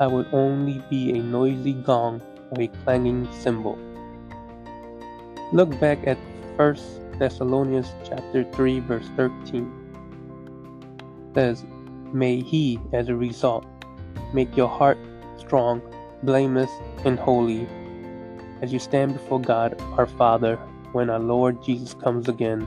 I 0.00 0.06
would 0.06 0.26
only 0.32 0.82
be 0.90 1.10
a 1.10 1.22
noisy 1.22 1.74
gong 1.74 2.22
or 2.50 2.62
a 2.62 2.68
clanging 2.82 3.28
cymbal. 3.32 3.78
Look 5.52 5.78
back 5.78 6.06
at 6.06 6.18
1 6.56 7.18
Thessalonians 7.18 7.92
chapter 8.04 8.44
3 8.52 8.80
verse 8.80 9.06
13. 9.16 9.70
It 11.28 11.34
says, 11.34 11.64
May 12.12 12.40
he, 12.40 12.80
as 12.92 13.08
a 13.08 13.14
result, 13.14 13.66
make 14.34 14.56
your 14.56 14.68
heart 14.68 14.98
strong, 15.38 15.82
blameless, 16.22 16.70
and 17.04 17.18
holy 17.18 17.68
as 18.62 18.72
you 18.72 18.78
stand 18.78 19.12
before 19.12 19.40
God 19.40 19.80
our 19.98 20.06
Father 20.06 20.56
when 20.92 21.10
our 21.10 21.18
Lord 21.18 21.62
Jesus 21.62 21.94
comes 21.94 22.28
again 22.28 22.66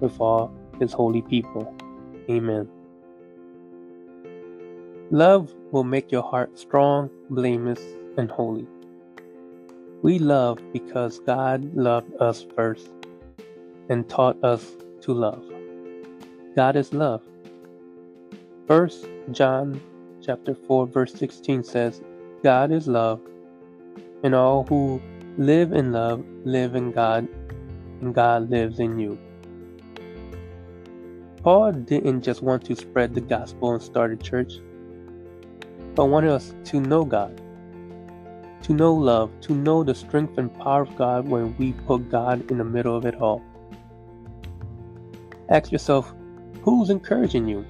with 0.00 0.18
all 0.20 0.50
his 0.78 0.92
holy 0.92 1.22
people. 1.22 1.74
Amen. 2.30 2.68
Love 5.10 5.54
will 5.70 5.84
make 5.84 6.10
your 6.10 6.22
heart 6.22 6.58
strong, 6.58 7.10
blameless, 7.28 7.82
and 8.16 8.30
holy. 8.30 8.66
We 10.02 10.18
love 10.18 10.58
because 10.72 11.18
God 11.20 11.74
loved 11.74 12.10
us 12.20 12.46
first 12.56 12.90
and 13.90 14.08
taught 14.08 14.42
us 14.42 14.66
to 15.02 15.12
love. 15.12 15.44
God 16.56 16.76
is 16.76 16.94
love. 16.94 17.20
First 18.66 19.06
John 19.30 19.78
chapter 20.22 20.54
4 20.54 20.86
verse 20.86 21.12
16 21.12 21.64
says, 21.64 22.00
God 22.42 22.72
is 22.72 22.88
love, 22.88 23.20
and 24.22 24.34
all 24.34 24.64
who 24.64 25.02
live 25.36 25.72
in 25.72 25.92
love 25.92 26.24
live 26.44 26.74
in 26.74 26.92
God, 26.92 27.28
and 28.00 28.14
God 28.14 28.48
lives 28.48 28.78
in 28.78 28.98
you. 28.98 29.18
Paul 31.42 31.72
didn't 31.72 32.22
just 32.22 32.42
want 32.42 32.64
to 32.64 32.74
spread 32.74 33.14
the 33.14 33.20
gospel 33.20 33.72
and 33.72 33.82
start 33.82 34.12
a 34.12 34.16
church 34.16 34.54
but 35.94 36.06
wanted 36.06 36.30
us 36.30 36.54
to 36.64 36.80
know 36.80 37.04
God, 37.04 37.40
to 38.62 38.72
know 38.72 38.92
love, 38.94 39.30
to 39.42 39.54
know 39.54 39.84
the 39.84 39.94
strength 39.94 40.38
and 40.38 40.52
power 40.52 40.82
of 40.82 40.96
God 40.96 41.28
when 41.28 41.56
we 41.56 41.72
put 41.72 42.10
God 42.10 42.50
in 42.50 42.58
the 42.58 42.64
middle 42.64 42.96
of 42.96 43.06
it 43.06 43.16
all. 43.16 43.42
Ask 45.48 45.70
yourself, 45.70 46.12
who's 46.62 46.90
encouraging 46.90 47.46
you? 47.46 47.64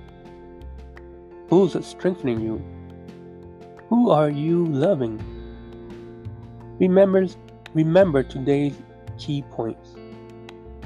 Who's 1.50 1.76
strengthening 1.86 2.40
you? 2.40 2.64
Who 3.88 4.10
are 4.10 4.30
you 4.30 4.64
loving? 4.66 5.22
Remember, 6.78 7.26
remember 7.74 8.22
today's 8.22 8.74
key 9.18 9.42
points. 9.50 9.96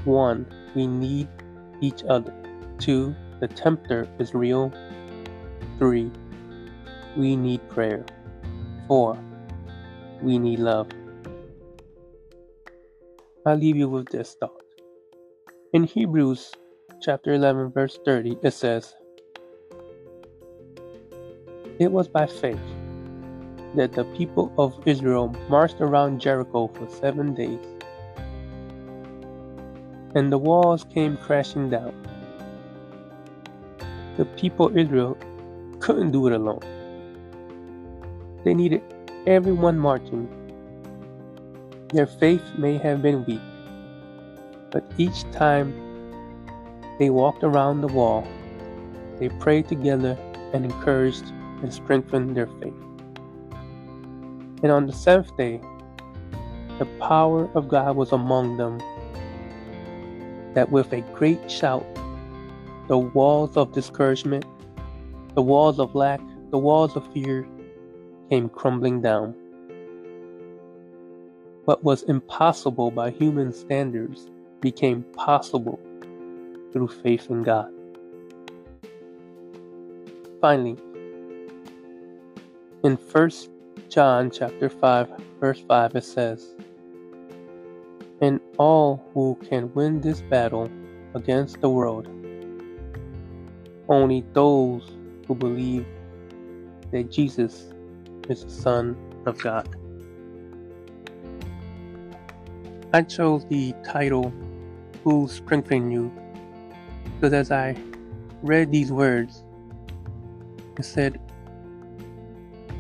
1. 0.05 0.47
We 0.75 0.87
need 0.87 1.29
each 1.81 2.03
other. 2.05 2.35
2. 2.79 3.15
The 3.41 3.49
tempter 3.49 4.09
is 4.19 4.35
real. 4.35 4.73
3. 5.79 6.11
We 7.19 7.35
need 7.35 7.69
prayer. 7.69 8.07
4. 8.87 9.19
We 10.23 10.39
need 10.39 10.61
love. 10.61 10.87
I'll 13.45 13.57
leave 13.57 13.75
you 13.75 13.89
with 13.89 14.09
this 14.11 14.37
thought. 14.39 14.63
In 15.73 15.83
Hebrews 15.83 16.53
chapter 17.03 17.33
11, 17.33 17.73
verse 17.73 17.99
30, 18.05 18.39
it 18.45 18.53
says, 18.53 18.95
It 21.81 21.91
was 21.91 22.07
by 22.07 22.27
faith 22.27 22.61
that 23.75 23.95
the 23.95 24.05
people 24.17 24.53
of 24.57 24.81
Israel 24.87 25.35
marched 25.49 25.81
around 25.81 26.21
Jericho 26.21 26.69
for 26.69 26.89
seven 26.89 27.35
days, 27.35 27.67
and 30.15 30.31
the 30.31 30.39
walls 30.39 30.85
came 30.95 31.17
crashing 31.17 31.69
down. 31.69 31.93
The 34.17 34.25
people 34.25 34.67
of 34.67 34.79
Israel 34.79 35.19
couldn't 35.81 36.13
do 36.13 36.29
it 36.29 36.33
alone. 36.33 36.78
They 38.45 38.55
needed 38.55 38.83
everyone 39.27 39.79
marching. 39.79 40.29
Their 41.93 42.07
faith 42.07 42.43
may 42.57 42.79
have 42.79 43.03
been 43.03 43.25
weak, 43.25 43.41
but 44.71 44.85
each 44.97 45.31
time 45.33 45.75
they 46.99 47.11
walked 47.11 47.43
around 47.43 47.81
the 47.81 47.89
wall, 47.89 48.27
they 49.19 49.29
prayed 49.29 49.69
together 49.69 50.17
and 50.53 50.65
encouraged 50.65 51.33
and 51.63 51.73
strengthened 51.73 52.37
their 52.37 52.47
faith. 52.61 52.75
And 54.63 54.71
on 54.71 54.87
the 54.87 54.93
seventh 54.93 55.37
day, 55.37 55.61
the 56.79 56.87
power 57.01 57.51
of 57.55 57.69
God 57.69 57.97
was 57.97 58.13
among 58.13 58.57
them, 58.57 58.79
that 60.55 60.71
with 60.71 60.93
a 60.93 61.01
great 61.15 61.51
shout, 61.51 61.85
the 62.87 62.99
walls 62.99 63.57
of 63.57 63.73
discouragement, 63.73 64.45
the 65.35 65.43
walls 65.43 65.81
of 65.81 65.95
lack, 65.95 66.21
the 66.51 66.59
walls 66.59 66.95
of 66.97 67.13
fear 67.13 67.47
came 68.29 68.49
crumbling 68.49 69.01
down. 69.01 69.35
What 71.65 71.85
was 71.85 72.03
impossible 72.05 72.91
by 72.91 73.11
human 73.11 73.53
standards 73.53 74.31
became 74.61 75.03
possible 75.15 75.79
through 76.73 76.89
faith 76.89 77.31
in 77.31 77.43
God. 77.43 77.73
Finally, 80.41 80.77
in 82.85 82.97
1 82.97 83.31
John 83.89 84.31
chapter 84.31 84.69
5 84.69 85.09
verse 85.41 85.61
5 85.67 85.97
it 85.97 86.05
says, 86.05 86.55
And 88.21 88.41
all 88.57 89.05
who 89.13 89.39
can 89.49 89.73
win 89.75 90.01
this 90.01 90.21
battle 90.23 90.71
against 91.15 91.61
the 91.61 91.71
world, 91.71 92.07
only 93.89 94.25
those 94.33 94.91
who 95.27 95.35
believe 95.35 95.87
that 96.93 97.11
Jesus 97.11 97.73
is 98.31 98.45
the 98.45 98.51
Son 98.51 98.97
of 99.27 99.39
God. 99.39 99.69
I 102.93 103.03
chose 103.03 103.45
the 103.47 103.75
title 103.85 104.33
Who 105.05 105.29
Strengthen 105.29 105.91
You 105.91 106.13
because 107.19 107.33
as 107.33 107.51
I 107.51 107.77
read 108.43 108.71
these 108.71 108.93
words, 108.93 109.43
it 110.79 110.85
said, 110.85 111.21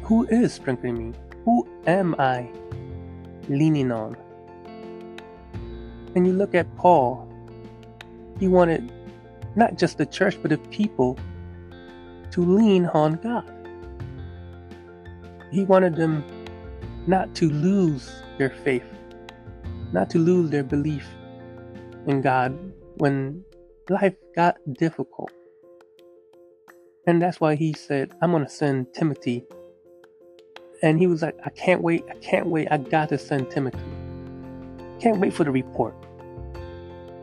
Who 0.04 0.26
is 0.26 0.52
strengthening 0.52 1.10
me? 1.10 1.18
Who 1.44 1.66
am 1.88 2.14
I 2.20 2.48
leaning 3.48 3.90
on? 3.90 4.16
And 6.14 6.24
you 6.24 6.32
look 6.32 6.54
at 6.54 6.72
Paul, 6.76 7.28
he 8.38 8.46
wanted 8.46 8.92
not 9.56 9.76
just 9.76 9.98
the 9.98 10.06
church, 10.06 10.38
but 10.40 10.50
the 10.50 10.58
people 10.58 11.18
to 12.30 12.44
lean 12.44 12.86
on 12.86 13.14
God. 13.16 13.57
He 15.50 15.64
wanted 15.64 15.96
them 15.96 16.24
not 17.06 17.34
to 17.36 17.48
lose 17.48 18.10
their 18.36 18.50
faith, 18.50 18.84
not 19.92 20.10
to 20.10 20.18
lose 20.18 20.50
their 20.50 20.64
belief 20.64 21.06
in 22.06 22.20
God 22.20 22.56
when 22.96 23.44
life 23.88 24.14
got 24.34 24.56
difficult. 24.74 25.30
And 27.06 27.22
that's 27.22 27.40
why 27.40 27.54
he 27.54 27.72
said, 27.72 28.12
I'm 28.20 28.32
going 28.32 28.44
to 28.44 28.50
send 28.50 28.92
Timothy. 28.92 29.44
And 30.82 30.98
he 30.98 31.06
was 31.06 31.22
like, 31.22 31.36
I 31.44 31.50
can't 31.50 31.82
wait. 31.82 32.04
I 32.10 32.14
can't 32.16 32.46
wait. 32.48 32.68
I 32.70 32.76
got 32.76 33.08
to 33.08 33.18
send 33.18 33.50
Timothy. 33.50 33.78
Can't 35.00 35.18
wait 35.18 35.32
for 35.32 35.44
the 35.44 35.50
report. 35.50 35.94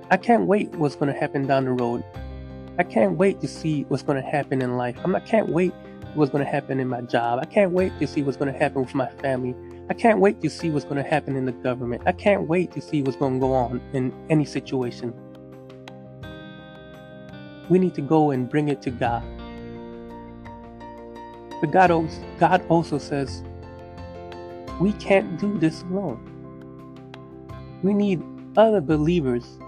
I 0.09 0.17
can't 0.17 0.47
wait 0.47 0.71
what's 0.75 0.95
going 0.95 1.13
to 1.13 1.19
happen 1.19 1.45
down 1.45 1.65
the 1.65 1.71
road. 1.71 2.03
I 2.77 2.83
can't 2.83 3.17
wait 3.17 3.41
to 3.41 3.47
see 3.47 3.83
what's 3.83 4.03
going 4.03 4.21
to 4.21 4.27
happen 4.27 4.61
in 4.61 4.75
life. 4.75 4.97
I'm 5.03 5.11
not 5.11 5.25
can't 5.25 5.49
wait 5.49 5.73
what's 6.15 6.31
going 6.31 6.43
to 6.43 6.49
happen 6.49 6.79
in 6.79 6.87
my 6.87 7.01
job. 7.01 7.39
I 7.41 7.45
can't 7.45 7.71
wait 7.71 7.97
to 7.99 8.07
see 8.07 8.23
what's 8.23 8.37
going 8.37 8.51
to 8.51 8.57
happen 8.57 8.81
with 8.81 8.95
my 8.95 9.09
family. 9.21 9.53
I 9.89 9.93
can't 9.93 10.19
wait 10.19 10.41
to 10.41 10.49
see 10.49 10.69
what's 10.69 10.85
going 10.85 11.03
to 11.03 11.09
happen 11.09 11.35
in 11.35 11.45
the 11.45 11.51
government. 11.51 12.03
I 12.05 12.11
can't 12.13 12.47
wait 12.47 12.71
to 12.71 12.81
see 12.81 13.01
what's 13.01 13.17
going 13.17 13.35
to 13.35 13.39
go 13.39 13.53
on 13.53 13.81
in 13.93 14.13
any 14.29 14.45
situation. 14.45 15.13
We 17.69 17.79
need 17.79 17.95
to 17.95 18.01
go 18.01 18.31
and 18.31 18.49
bring 18.49 18.69
it 18.69 18.81
to 18.83 18.91
God. 18.91 19.23
But 21.61 21.71
God 21.71 21.91
also, 21.91 22.23
God 22.39 22.65
also 22.69 22.97
says 22.97 23.43
we 24.79 24.93
can't 24.93 25.39
do 25.39 25.57
this 25.57 25.81
alone. 25.83 26.31
We 27.83 27.93
need 27.93 28.23
other 28.57 28.81
believers, 28.81 29.59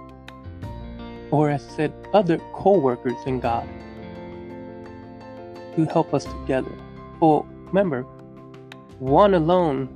or 1.31 1.49
as 1.49 1.65
I 1.65 1.75
said, 1.75 1.93
other 2.13 2.39
co 2.53 2.77
workers 2.77 3.17
in 3.25 3.39
God 3.39 3.67
to 5.77 5.85
help 5.85 6.13
us 6.13 6.25
together. 6.25 6.71
For 7.19 7.45
remember, 7.67 8.01
one 8.99 9.35
alone 9.35 9.87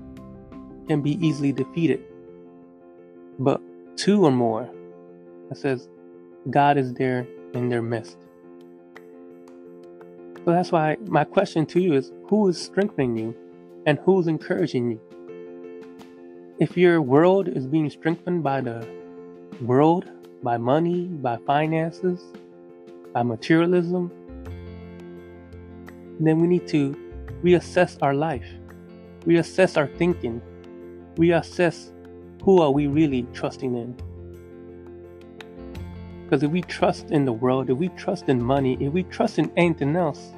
can 0.88 1.02
be 1.02 1.13
easily 1.26 1.52
defeated, 1.52 2.02
but 3.39 3.60
two 3.98 4.24
or 4.24 4.32
more, 4.32 4.70
it 5.50 5.58
says, 5.58 5.89
God 6.50 6.78
is 6.78 6.94
there 6.94 7.28
in 7.54 7.70
their 7.70 7.82
midst. 7.82 8.17
So 10.46 10.52
that's 10.52 10.72
why 10.72 10.98
my 11.06 11.24
question 11.24 11.65
to 11.67 11.80
you 11.80 11.94
is 11.94 12.12
who 12.28 12.48
is 12.48 12.62
strengthening 12.62 13.17
you 13.17 13.36
and 13.86 14.00
who's 14.00 14.28
encouraging 14.28 14.91
you? 14.91 15.00
If 16.60 16.78
your 16.78 17.02
world 17.02 17.48
is 17.48 17.65
being 17.65 17.89
strengthened 17.89 18.44
by 18.44 18.62
the 18.62 18.88
world, 19.62 20.06
by 20.44 20.58
money, 20.58 21.06
by 21.06 21.38
finances, 21.38 22.22
by 23.13 23.24
materialism, 23.24 24.12
then 26.25 26.39
we 26.39 26.47
need 26.47 26.67
to 26.67 26.95
reassess 27.43 27.97
our 28.01 28.13
life, 28.13 28.45
reassess 29.25 29.77
our 29.77 29.88
thinking, 29.88 30.41
reassess 31.15 31.91
who 32.43 32.62
are 32.62 32.71
we 32.71 32.88
really 32.88 33.27
trusting 33.34 33.75
in. 33.75 33.95
Because 36.23 36.43
if 36.43 36.51
we 36.51 36.62
trust 36.62 37.12
in 37.12 37.25
the 37.25 37.34
world, 37.34 37.69
if 37.69 37.77
we 37.77 37.89
trust 37.89 38.29
in 38.29 38.41
money, 38.41 38.77
if 38.79 38.93
we 38.93 39.03
trust 39.03 39.38
in 39.38 39.51
anything 39.57 39.95
else, 39.95 40.34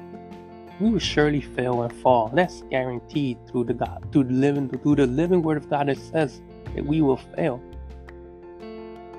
we 0.80 0.90
will 0.90 0.98
surely 0.98 1.40
fail 1.40 1.82
and 1.82 1.92
fall. 1.92 2.28
That's 2.34 2.62
guaranteed 2.62 3.38
through 3.46 3.64
the 3.64 3.74
God, 3.74 4.04
through 4.10 4.24
the 4.24 4.32
living, 4.32 4.68
through 4.68 4.96
the 4.96 5.06
living 5.06 5.42
word 5.42 5.56
of 5.56 5.70
God. 5.70 5.88
It 5.88 5.98
says 5.98 6.42
that 6.74 6.84
we 6.84 7.00
will 7.00 7.16
fail. 7.16 7.62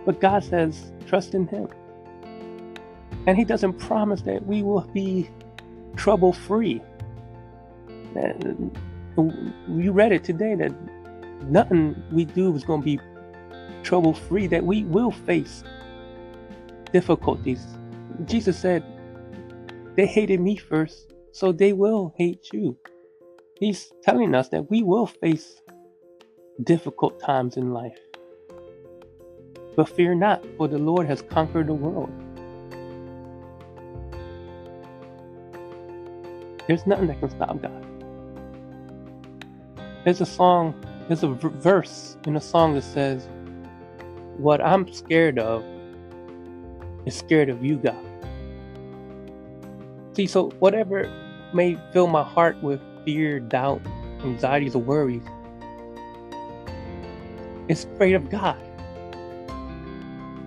But 0.05 0.19
God 0.19 0.43
says, 0.43 0.91
trust 1.07 1.33
in 1.33 1.47
Him. 1.47 1.67
And 3.25 3.37
He 3.37 3.45
doesn't 3.45 3.79
promise 3.79 4.21
that 4.23 4.45
we 4.45 4.61
will 4.61 4.81
be 4.81 5.29
trouble 5.95 6.33
free. 6.33 6.81
You 8.15 9.91
read 9.91 10.11
it 10.11 10.23
today 10.23 10.55
that 10.55 10.73
nothing 11.43 12.01
we 12.11 12.25
do 12.25 12.55
is 12.55 12.63
going 12.63 12.81
to 12.81 12.85
be 12.85 12.99
trouble 13.83 14.13
free, 14.13 14.47
that 14.47 14.63
we 14.63 14.83
will 14.83 15.11
face 15.11 15.63
difficulties. 16.91 17.65
Jesus 18.25 18.57
said, 18.57 18.83
They 19.95 20.05
hated 20.05 20.39
me 20.39 20.55
first, 20.57 21.13
so 21.31 21.51
they 21.51 21.73
will 21.73 22.13
hate 22.17 22.49
you. 22.53 22.77
He's 23.59 23.91
telling 24.03 24.35
us 24.35 24.49
that 24.49 24.69
we 24.69 24.83
will 24.83 25.07
face 25.07 25.61
difficult 26.63 27.19
times 27.19 27.57
in 27.57 27.71
life. 27.71 27.99
But 29.75 29.89
fear 29.89 30.15
not, 30.15 30.45
for 30.57 30.67
the 30.67 30.77
Lord 30.77 31.05
has 31.07 31.21
conquered 31.21 31.67
the 31.67 31.73
world. 31.73 32.11
There's 36.67 36.85
nothing 36.85 37.07
that 37.07 37.19
can 37.19 37.29
stop 37.29 37.61
God. 37.61 37.85
There's 40.03 40.21
a 40.21 40.25
song, 40.25 40.75
there's 41.07 41.23
a 41.23 41.29
verse 41.29 42.17
in 42.25 42.35
a 42.35 42.41
song 42.41 42.75
that 42.75 42.83
says, 42.83 43.27
What 44.37 44.61
I'm 44.61 44.91
scared 44.91 45.39
of 45.39 45.63
is 47.05 47.15
scared 47.15 47.49
of 47.49 47.63
you, 47.63 47.77
God. 47.77 47.95
See, 50.13 50.27
so 50.27 50.49
whatever 50.59 51.11
may 51.53 51.77
fill 51.91 52.07
my 52.07 52.23
heart 52.23 52.61
with 52.63 52.79
fear, 53.03 53.39
doubt, 53.39 53.81
anxieties, 54.23 54.75
or 54.75 54.81
worries 54.81 55.23
it's 57.67 57.83
afraid 57.85 58.13
of 58.13 58.29
God. 58.29 58.61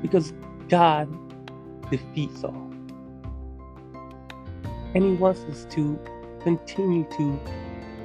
Because 0.02 0.32
God 0.68 1.08
defeats 1.90 2.44
all. 2.44 2.67
And 4.94 5.04
He 5.04 5.12
wants 5.12 5.40
us 5.44 5.66
to 5.70 5.98
continue 6.40 7.04
to 7.16 7.40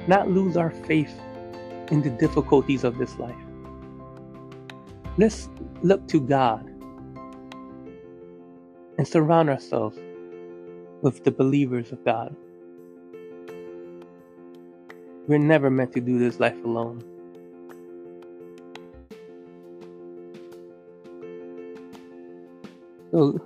not 0.06 0.30
lose 0.30 0.56
our 0.56 0.70
faith 0.70 1.14
in 1.90 2.02
the 2.02 2.10
difficulties 2.10 2.84
of 2.84 2.98
this 2.98 3.18
life. 3.18 3.34
Let's 5.16 5.48
look 5.82 6.06
to 6.08 6.20
God 6.20 6.66
and 8.98 9.06
surround 9.06 9.48
ourselves 9.50 9.98
with 11.02 11.24
the 11.24 11.30
believers 11.30 11.92
of 11.92 12.04
God. 12.04 12.34
We're 15.26 15.38
never 15.38 15.70
meant 15.70 15.92
to 15.94 16.00
do 16.00 16.18
this 16.18 16.38
life 16.40 16.62
alone. 16.64 17.02
So 23.10 23.40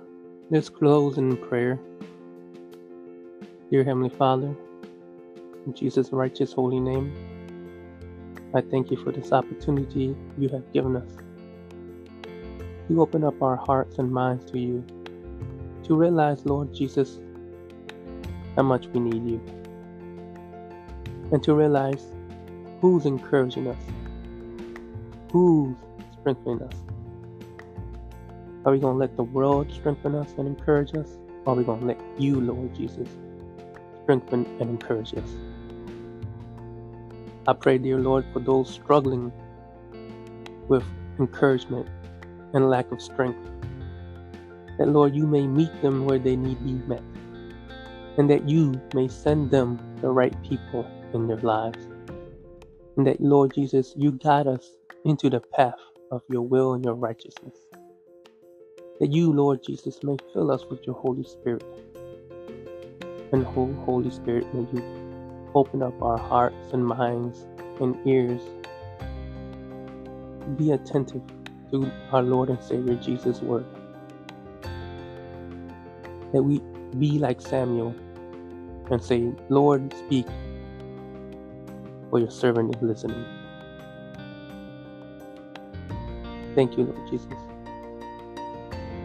let's 0.49 0.69
close 0.69 1.17
in 1.17 1.37
prayer. 1.37 1.79
Dear 3.71 3.83
Heavenly 3.83 4.09
Father, 4.09 4.55
in 5.67 5.75
Jesus' 5.75 6.11
righteous 6.11 6.53
holy 6.53 6.79
name, 6.79 7.13
I 8.55 8.61
thank 8.61 8.89
you 8.89 8.97
for 8.97 9.11
this 9.11 9.31
opportunity 9.31 10.15
you 10.39 10.49
have 10.49 10.73
given 10.73 10.95
us 10.95 11.11
to 12.87 12.99
open 12.99 13.23
up 13.23 13.39
our 13.43 13.57
hearts 13.57 13.99
and 13.99 14.11
minds 14.11 14.49
to 14.49 14.57
you, 14.57 14.83
to 15.83 15.95
realize, 15.95 16.47
Lord 16.47 16.73
Jesus, 16.73 17.19
how 18.55 18.63
much 18.63 18.87
we 18.87 19.01
need 19.01 19.23
you, 19.23 19.39
and 21.31 21.43
to 21.43 21.53
realize 21.53 22.07
who's 22.81 23.05
encouraging 23.05 23.67
us, 23.67 23.83
who's 25.31 25.77
strengthening 26.19 26.63
us. 26.63 26.73
Are 28.65 28.71
we 28.71 28.79
going 28.79 28.95
to 28.95 28.99
let 28.99 29.15
the 29.15 29.21
world 29.21 29.71
strengthen 29.71 30.15
us 30.15 30.33
and 30.39 30.47
encourage 30.47 30.95
us? 30.95 31.19
Or 31.45 31.53
are 31.53 31.55
we 31.55 31.63
going 31.63 31.81
to 31.81 31.85
let 31.85 32.01
you, 32.17 32.41
Lord 32.41 32.73
Jesus, 32.73 33.07
strengthen 34.09 34.43
and 34.59 34.71
encourage 34.71 35.13
us? 35.13 35.29
I 37.47 37.53
pray, 37.53 37.77
dear 37.77 37.99
Lord, 37.99 38.25
for 38.33 38.39
those 38.39 38.67
struggling 38.67 39.31
with 40.67 40.83
encouragement 41.19 41.87
and 42.53 42.71
lack 42.71 42.91
of 42.91 43.03
strength. 43.03 43.37
That, 44.79 44.87
Lord, 44.87 45.15
you 45.15 45.27
may 45.27 45.45
meet 45.45 45.69
them 45.83 46.05
where 46.05 46.17
they 46.17 46.35
need 46.35 46.57
to 46.57 46.63
be 46.63 46.73
met. 46.87 47.03
And 48.17 48.27
that 48.31 48.49
you 48.49 48.81
may 48.95 49.07
send 49.07 49.51
them 49.51 49.79
the 50.01 50.09
right 50.09 50.35
people 50.41 50.89
in 51.13 51.27
their 51.27 51.37
lives. 51.37 51.87
And 52.97 53.05
that, 53.05 53.21
Lord 53.21 53.53
Jesus, 53.53 53.93
you 53.95 54.13
guide 54.13 54.47
us 54.47 54.71
into 55.05 55.29
the 55.29 55.39
path 55.39 55.79
of 56.11 56.23
your 56.31 56.41
will 56.41 56.73
and 56.73 56.83
your 56.83 56.95
righteousness 56.95 57.53
that 58.99 59.13
you, 59.13 59.31
Lord 59.31 59.63
Jesus, 59.63 60.03
may 60.03 60.17
fill 60.33 60.51
us 60.51 60.65
with 60.69 60.85
your 60.85 60.95
Holy 60.95 61.23
Spirit. 61.23 61.63
And 63.31 63.45
Holy 63.45 64.09
Spirit, 64.11 64.53
may 64.53 64.61
you 64.73 64.83
open 65.55 65.83
up 65.83 66.01
our 66.01 66.17
hearts 66.17 66.73
and 66.73 66.85
minds 66.85 67.45
and 67.81 67.95
ears. 68.07 68.41
Be 70.57 70.71
attentive 70.71 71.23
to 71.71 71.91
our 72.11 72.23
Lord 72.23 72.49
and 72.49 72.61
Savior 72.61 72.95
Jesus' 72.95 73.41
word. 73.41 73.65
That 76.33 76.43
we 76.43 76.61
be 76.97 77.19
like 77.19 77.41
Samuel 77.41 77.95
and 78.91 79.03
say, 79.03 79.33
Lord, 79.49 79.93
speak, 79.93 80.27
for 82.09 82.19
your 82.19 82.31
servant 82.31 82.75
is 82.75 82.81
listening. 82.81 83.25
Thank 86.55 86.77
you, 86.77 86.85
Lord 86.85 87.09
Jesus 87.09 87.37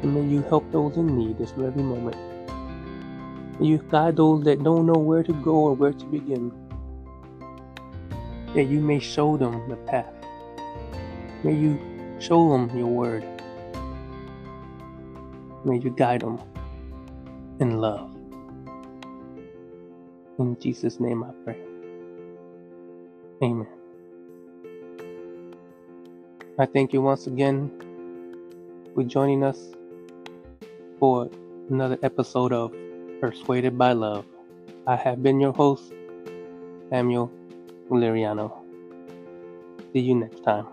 and 0.05 0.15
may 0.15 0.23
you 0.23 0.43
help 0.43 0.71
those 0.71 0.97
in 0.99 1.17
need 1.17 1.39
this 1.39 1.53
very 1.53 1.83
moment. 1.83 2.17
May 3.61 3.67
you 3.67 3.79
guide 3.79 4.17
those 4.17 4.45
that 4.45 4.63
don't 4.65 4.87
know 4.87 4.99
where 4.99 5.23
to 5.23 5.33
go 5.33 5.53
or 5.53 5.75
where 5.75 5.93
to 5.93 6.05
begin. 6.07 6.53
That 8.55 8.65
you 8.65 8.81
may 8.81 8.99
show 8.99 9.37
them 9.37 9.69
the 9.69 9.77
path. 9.77 10.13
May 11.45 11.55
you 11.55 11.79
show 12.19 12.51
them 12.51 12.77
your 12.77 12.87
word. 12.87 13.25
May 15.65 15.79
you 15.79 15.91
guide 15.91 16.23
them 16.23 16.41
in 17.61 17.81
love. 17.81 18.11
In 20.39 20.59
Jesus' 20.59 20.99
name 20.99 21.23
I 21.23 21.31
pray. 21.45 21.59
Amen. 23.43 23.69
I 26.59 26.67
thank 26.67 26.93
you 26.93 27.03
once 27.03 27.27
again 27.27 27.71
for 28.95 29.03
joining 29.05 29.43
us 29.43 29.59
for 30.99 31.29
another 31.69 31.99
episode 32.03 32.53
of 32.53 32.73
Persuaded 33.25 33.79
by 33.79 33.93
Love. 33.93 34.27
I 34.87 34.97
have 34.97 35.23
been 35.23 35.41
your 35.41 35.55
host, 35.55 35.95
Samuel 36.91 37.33
Liriano. 37.89 38.53
See 39.95 40.01
you 40.01 40.15
next 40.15 40.45
time. 40.45 40.67